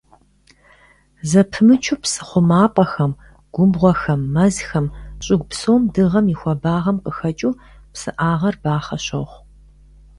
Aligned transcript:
Зэпымычу 1.29 1.97
псы 2.01 2.21
хъумапӀэхэм, 2.27 3.11
губгъуэхэм, 3.53 4.21
мэзхэм, 4.33 4.85
щӀыгу 5.25 5.47
псом 5.49 5.81
дыгъэм 5.93 6.25
и 6.33 6.35
хуабагъэм 6.39 6.97
къыхэкӀыу 7.03 7.59
псыӀагъэр 7.93 8.55
бахъэ 8.63 8.97
щохъу. 9.05 9.41